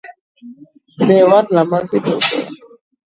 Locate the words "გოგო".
2.09-2.43